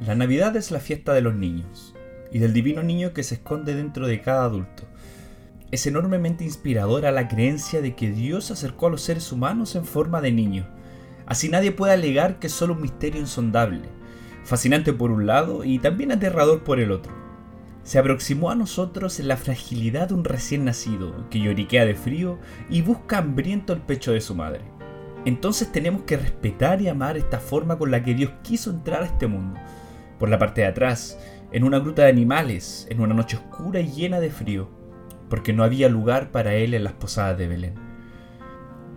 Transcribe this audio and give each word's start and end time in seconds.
La 0.00 0.16
Navidad 0.16 0.56
es 0.56 0.72
la 0.72 0.80
fiesta 0.80 1.12
de 1.12 1.20
los 1.20 1.34
niños 1.34 1.94
y 2.32 2.40
del 2.40 2.52
divino 2.52 2.82
niño 2.82 3.12
que 3.12 3.22
se 3.22 3.36
esconde 3.36 3.76
dentro 3.76 4.08
de 4.08 4.20
cada 4.20 4.44
adulto. 4.44 4.82
Es 5.70 5.86
enormemente 5.86 6.42
inspiradora 6.42 7.12
la 7.12 7.28
creencia 7.28 7.80
de 7.80 7.94
que 7.94 8.10
Dios 8.10 8.50
acercó 8.50 8.88
a 8.88 8.90
los 8.90 9.02
seres 9.02 9.30
humanos 9.30 9.76
en 9.76 9.84
forma 9.84 10.20
de 10.20 10.32
niño. 10.32 10.66
Así 11.24 11.48
nadie 11.48 11.70
puede 11.70 11.92
alegar 11.92 12.40
que 12.40 12.48
es 12.48 12.52
solo 12.52 12.74
un 12.74 12.82
misterio 12.82 13.20
insondable, 13.20 13.82
fascinante 14.44 14.92
por 14.92 15.12
un 15.12 15.26
lado 15.26 15.62
y 15.62 15.78
también 15.78 16.10
aterrador 16.10 16.64
por 16.64 16.80
el 16.80 16.90
otro. 16.90 17.12
Se 17.84 18.00
aproximó 18.00 18.50
a 18.50 18.56
nosotros 18.56 19.20
en 19.20 19.28
la 19.28 19.36
fragilidad 19.36 20.08
de 20.08 20.14
un 20.14 20.24
recién 20.24 20.64
nacido 20.64 21.28
que 21.30 21.38
lloriquea 21.38 21.84
de 21.84 21.94
frío 21.94 22.38
y 22.68 22.82
busca 22.82 23.18
hambriento 23.18 23.72
el 23.72 23.82
pecho 23.82 24.12
de 24.12 24.20
su 24.20 24.34
madre. 24.34 24.62
Entonces 25.26 25.70
tenemos 25.70 26.02
que 26.02 26.16
respetar 26.16 26.82
y 26.82 26.88
amar 26.88 27.16
esta 27.16 27.38
forma 27.38 27.78
con 27.78 27.92
la 27.92 28.02
que 28.02 28.14
Dios 28.14 28.32
quiso 28.42 28.70
entrar 28.70 29.04
a 29.04 29.06
este 29.06 29.28
mundo 29.28 29.60
por 30.22 30.28
la 30.28 30.38
parte 30.38 30.60
de 30.60 30.68
atrás, 30.68 31.18
en 31.50 31.64
una 31.64 31.80
gruta 31.80 32.04
de 32.04 32.10
animales, 32.10 32.86
en 32.90 33.00
una 33.00 33.12
noche 33.12 33.38
oscura 33.38 33.80
y 33.80 33.90
llena 33.90 34.20
de 34.20 34.30
frío, 34.30 34.68
porque 35.28 35.52
no 35.52 35.64
había 35.64 35.88
lugar 35.88 36.30
para 36.30 36.54
él 36.54 36.74
en 36.74 36.84
las 36.84 36.92
posadas 36.92 37.36
de 37.36 37.48
Belén. 37.48 37.74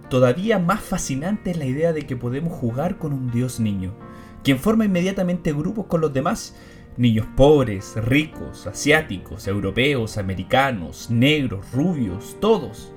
Todavía 0.07 0.59
más 0.59 0.81
fascinante 0.81 1.49
es 1.49 1.57
la 1.57 1.65
idea 1.65 1.93
de 1.93 2.03
que 2.03 2.15
podemos 2.15 2.53
jugar 2.53 2.99
con 2.99 3.11
un 3.11 3.31
Dios 3.31 3.59
niño, 3.59 3.95
quien 4.43 4.59
forma 4.59 4.85
inmediatamente 4.85 5.51
grupos 5.51 5.87
con 5.87 5.99
los 5.99 6.13
demás, 6.13 6.55
niños 6.95 7.25
pobres, 7.35 7.95
ricos, 7.95 8.67
asiáticos, 8.67 9.47
europeos, 9.47 10.19
americanos, 10.19 11.09
negros, 11.09 11.71
rubios, 11.71 12.37
todos. 12.39 12.93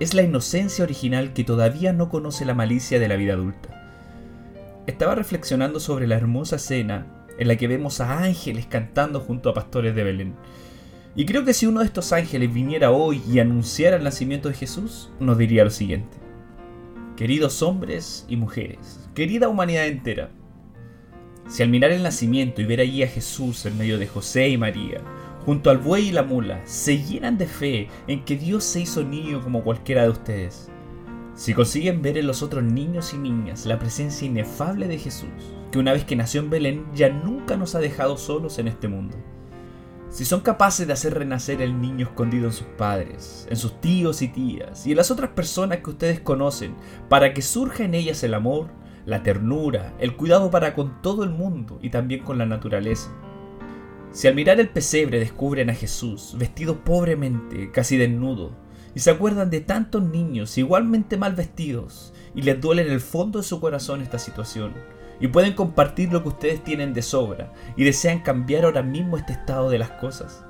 Es 0.00 0.14
la 0.14 0.22
inocencia 0.22 0.82
original 0.82 1.32
que 1.32 1.44
todavía 1.44 1.92
no 1.92 2.08
conoce 2.08 2.44
la 2.44 2.54
malicia 2.54 2.98
de 2.98 3.06
la 3.06 3.14
vida 3.14 3.34
adulta. 3.34 3.68
Estaba 4.88 5.14
reflexionando 5.14 5.78
sobre 5.78 6.08
la 6.08 6.16
hermosa 6.16 6.56
escena 6.56 7.14
en 7.38 7.48
la 7.48 7.56
que 7.56 7.68
vemos 7.68 8.00
a 8.00 8.18
ángeles 8.24 8.66
cantando 8.66 9.20
junto 9.20 9.48
a 9.48 9.54
pastores 9.54 9.94
de 9.94 10.04
Belén. 10.04 10.34
Y 11.16 11.24
creo 11.24 11.44
que 11.44 11.54
si 11.54 11.66
uno 11.66 11.80
de 11.80 11.86
estos 11.86 12.12
ángeles 12.12 12.52
viniera 12.52 12.90
hoy 12.90 13.22
y 13.28 13.38
anunciara 13.38 13.96
el 13.96 14.04
nacimiento 14.04 14.48
de 14.48 14.54
Jesús, 14.54 15.10
nos 15.18 15.38
diría 15.38 15.64
lo 15.64 15.70
siguiente. 15.70 16.16
Queridos 17.16 17.62
hombres 17.62 18.24
y 18.28 18.36
mujeres, 18.36 19.08
querida 19.14 19.48
humanidad 19.48 19.86
entera, 19.86 20.30
si 21.48 21.62
al 21.62 21.70
mirar 21.70 21.92
el 21.92 22.02
nacimiento 22.02 22.60
y 22.60 22.66
ver 22.66 22.80
allí 22.80 23.02
a 23.02 23.08
Jesús 23.08 23.64
en 23.64 23.78
medio 23.78 23.98
de 23.98 24.06
José 24.06 24.50
y 24.50 24.58
María, 24.58 25.00
junto 25.46 25.70
al 25.70 25.78
buey 25.78 26.08
y 26.08 26.12
la 26.12 26.22
mula, 26.22 26.60
se 26.66 27.02
llenan 27.02 27.38
de 27.38 27.46
fe 27.46 27.88
en 28.06 28.22
que 28.24 28.36
Dios 28.36 28.64
se 28.64 28.80
hizo 28.80 29.02
niño 29.02 29.40
como 29.42 29.64
cualquiera 29.64 30.02
de 30.02 30.10
ustedes, 30.10 30.70
si 31.38 31.54
consiguen 31.54 32.02
ver 32.02 32.18
en 32.18 32.26
los 32.26 32.42
otros 32.42 32.64
niños 32.64 33.14
y 33.14 33.16
niñas 33.16 33.64
la 33.64 33.78
presencia 33.78 34.26
inefable 34.26 34.88
de 34.88 34.98
Jesús, 34.98 35.30
que 35.70 35.78
una 35.78 35.92
vez 35.92 36.04
que 36.04 36.16
nació 36.16 36.40
en 36.40 36.50
Belén 36.50 36.86
ya 36.94 37.10
nunca 37.10 37.56
nos 37.56 37.76
ha 37.76 37.78
dejado 37.78 38.16
solos 38.16 38.58
en 38.58 38.66
este 38.66 38.88
mundo. 38.88 39.16
Si 40.10 40.24
son 40.24 40.40
capaces 40.40 40.88
de 40.88 40.94
hacer 40.94 41.14
renacer 41.14 41.62
el 41.62 41.80
niño 41.80 42.06
escondido 42.06 42.46
en 42.46 42.52
sus 42.52 42.66
padres, 42.66 43.46
en 43.48 43.56
sus 43.56 43.80
tíos 43.80 44.20
y 44.20 44.26
tías 44.26 44.84
y 44.84 44.90
en 44.90 44.96
las 44.96 45.12
otras 45.12 45.30
personas 45.30 45.78
que 45.78 45.90
ustedes 45.90 46.18
conocen, 46.18 46.74
para 47.08 47.32
que 47.32 47.42
surja 47.42 47.84
en 47.84 47.94
ellas 47.94 48.24
el 48.24 48.34
amor, 48.34 48.70
la 49.06 49.22
ternura, 49.22 49.94
el 50.00 50.16
cuidado 50.16 50.50
para 50.50 50.74
con 50.74 51.00
todo 51.02 51.22
el 51.22 51.30
mundo 51.30 51.78
y 51.80 51.90
también 51.90 52.24
con 52.24 52.38
la 52.38 52.46
naturaleza. 52.46 53.12
Si 54.10 54.26
al 54.26 54.34
mirar 54.34 54.58
el 54.58 54.70
pesebre 54.70 55.20
descubren 55.20 55.70
a 55.70 55.74
Jesús, 55.74 56.34
vestido 56.36 56.82
pobremente, 56.82 57.70
casi 57.70 57.96
desnudo, 57.96 58.56
y 58.94 59.00
se 59.00 59.10
acuerdan 59.10 59.50
de 59.50 59.60
tantos 59.60 60.02
niños 60.02 60.56
igualmente 60.58 61.16
mal 61.16 61.34
vestidos, 61.34 62.12
y 62.34 62.42
les 62.42 62.60
duele 62.60 62.82
en 62.82 62.92
el 62.92 63.00
fondo 63.00 63.38
de 63.38 63.44
su 63.44 63.60
corazón 63.60 64.00
esta 64.00 64.18
situación, 64.18 64.72
y 65.20 65.28
pueden 65.28 65.54
compartir 65.54 66.12
lo 66.12 66.22
que 66.22 66.28
ustedes 66.28 66.62
tienen 66.62 66.94
de 66.94 67.02
sobra 67.02 67.52
y 67.76 67.84
desean 67.84 68.20
cambiar 68.20 68.64
ahora 68.64 68.82
mismo 68.82 69.16
este 69.16 69.32
estado 69.32 69.70
de 69.70 69.78
las 69.78 69.90
cosas. 69.90 70.44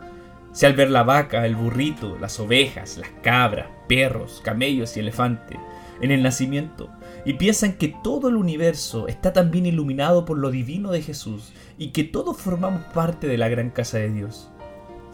Si 0.53 0.67
al 0.67 0.75
ver 0.75 0.91
la 0.91 1.03
vaca, 1.03 1.47
el 1.47 1.57
burrito, 1.57 2.19
las 2.19 2.41
ovejas, 2.41 2.99
las 2.99 3.11
cabras, 3.23 3.69
perros, 3.89 4.41
camellos 4.45 4.97
y 4.97 5.01
elefantes 5.01 5.59
en 6.01 6.11
el 6.11 6.23
nacimiento 6.23 6.91
y 7.25 7.35
piensan 7.35 7.75
que 7.75 7.95
todo 8.03 8.29
el 8.29 8.37
universo 8.37 9.09
está 9.09 9.33
también 9.33 9.67
iluminado 9.67 10.25
por 10.25 10.39
lo 10.39 10.51
divino 10.51 10.91
de 10.91 11.03
Jesús 11.03 11.53
y 11.77 11.89
que 11.89 12.05
todos 12.05 12.37
formamos 12.37 12.83
parte 12.93 13.27
de 13.27 13.39
la 13.39 13.49
gran 13.49 13.71
casa 13.71 13.99
de 13.99 14.11
Dios. 14.11 14.51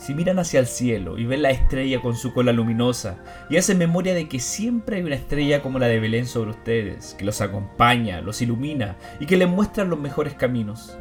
Si 0.04 0.12
miran 0.12 0.38
hacia 0.38 0.60
el 0.60 0.66
cielo 0.66 1.16
y 1.16 1.24
ven 1.24 1.40
la 1.40 1.50
estrella 1.50 2.02
con 2.02 2.14
su 2.14 2.34
cola 2.34 2.52
luminosa 2.52 3.16
y 3.48 3.56
hacen 3.56 3.78
memoria 3.78 4.12
de 4.12 4.28
que 4.28 4.38
siempre 4.38 4.96
hay 4.96 5.02
una 5.02 5.14
estrella 5.14 5.62
como 5.62 5.78
la 5.78 5.86
de 5.86 5.98
Belén 5.98 6.26
sobre 6.26 6.50
ustedes, 6.50 7.14
que 7.14 7.24
los 7.24 7.40
acompaña, 7.40 8.20
los 8.20 8.42
ilumina 8.42 8.98
y 9.18 9.24
que 9.24 9.38
les 9.38 9.48
muestra 9.48 9.86
los 9.86 9.98
mejores 9.98 10.34
caminos. 10.34 10.98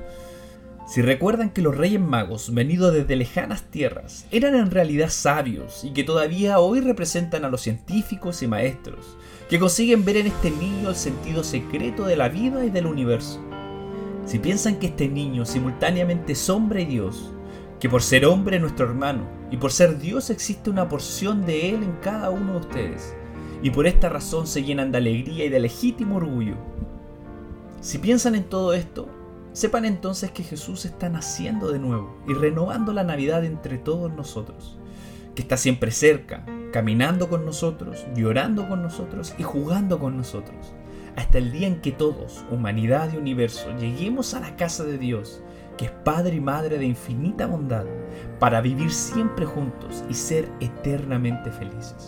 Si 0.88 1.02
recuerdan 1.02 1.50
que 1.50 1.62
los 1.62 1.76
reyes 1.76 2.00
magos, 2.00 2.54
venidos 2.54 2.94
desde 2.94 3.18
lejanas 3.18 3.64
tierras, 3.64 4.26
eran 4.32 4.56
en 4.56 4.72
realidad 4.72 5.10
sabios 5.10 5.84
y 5.84 5.92
que 5.92 6.06
todavía 6.06 6.60
hoy 6.60 6.80
representan 6.80 7.44
a 7.44 7.50
los 7.50 7.60
científicos 7.60 8.42
y 8.42 8.48
maestros, 8.48 9.18
que 9.50 9.60
consiguen 9.60 10.06
ver 10.06 10.16
en 10.16 10.28
este 10.28 10.50
niño 10.50 10.88
el 10.88 10.96
sentido 10.96 11.44
secreto 11.44 12.06
de 12.06 12.16
la 12.16 12.30
vida 12.30 12.64
y 12.64 12.70
del 12.70 12.86
universo. 12.86 13.44
Si 14.26 14.40
piensan 14.40 14.78
que 14.78 14.88
este 14.88 15.10
niño 15.10 15.46
simultáneamente 15.46 16.32
es 16.32 16.50
hombre 16.50 16.84
y 16.84 16.86
Dios, 16.86 17.34
que 17.84 17.90
por 17.90 18.02
ser 18.02 18.26
hombre 18.26 18.62
nuestro 18.62 18.86
hermano 18.86 19.28
y 19.52 19.58
por 19.58 19.74
ser 19.74 20.00
Dios 20.00 20.30
existe 20.30 20.70
una 20.70 20.88
porción 20.88 21.46
de 21.46 21.72
Él 21.72 21.84
en 21.84 21.92
cada 22.02 22.30
uno 22.30 22.54
de 22.54 22.60
ustedes, 22.60 23.14
y 23.62 23.72
por 23.72 23.88
esta 23.88 24.08
razón 24.08 24.48
se 24.48 24.64
llenan 24.64 24.94
de 24.94 25.00
alegría 25.00 25.44
y 25.44 25.50
de 25.50 25.60
legítimo 25.60 26.16
orgullo. 26.16 26.56
Si 27.82 27.98
piensan 27.98 28.36
en 28.36 28.46
todo 28.46 28.74
esto, 28.74 29.10
sepan 29.52 29.84
entonces 29.84 30.32
que 30.32 30.44
Jesús 30.44 30.86
está 30.86 31.10
naciendo 31.10 31.74
de 31.74 31.80
nuevo 31.80 32.16
y 32.26 32.34
renovando 32.34 32.94
la 32.94 33.04
Navidad 33.04 33.44
entre 33.44 33.78
todos 33.78 34.10
nosotros, 34.14 34.78
que 35.36 35.42
está 35.42 35.58
siempre 35.58 35.92
cerca, 35.92 36.46
caminando 36.72 37.28
con 37.28 37.44
nosotros, 37.46 38.06
llorando 38.16 38.70
con 38.70 38.82
nosotros 38.82 39.36
y 39.38 39.44
jugando 39.44 40.00
con 40.00 40.16
nosotros, 40.16 40.72
hasta 41.18 41.38
el 41.38 41.52
día 41.52 41.68
en 41.68 41.82
que 41.82 41.92
todos, 41.92 42.46
humanidad 42.50 43.12
y 43.14 43.18
universo, 43.18 43.76
lleguemos 43.78 44.36
a 44.36 44.40
la 44.40 44.56
casa 44.56 44.86
de 44.86 44.98
Dios 44.98 45.44
que 45.78 45.86
es 45.86 45.92
Padre 45.92 46.36
y 46.36 46.42
Madre 46.42 46.78
de 46.78 46.86
infinita 46.86 47.46
bondad, 47.46 47.86
para 48.40 48.62
vivir 48.62 48.92
siempre 48.92 49.46
juntos 49.46 50.04
y 50.10 50.14
ser 50.14 50.50
eternamente 50.60 51.52
felices. 51.52 52.08